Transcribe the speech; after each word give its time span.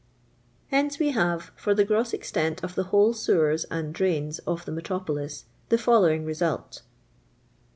Hence 0.69 0.97
we 0.97 1.11
have, 1.11 1.51
for 1.55 1.75
the 1.75 1.85
gross 1.85 2.11
extent 2.11 2.63
of 2.63 2.73
the 2.73 2.85
whole 2.85 3.13
sewers 3.13 3.65
and 3.65 3.93
dnuns 3.93 4.39
of 4.47 4.65
the 4.65 4.71
metropolis, 4.71 5.45
the 5.69 5.77
following 5.77 6.25
result,— 6.25 6.71
MHes. 6.71 6.81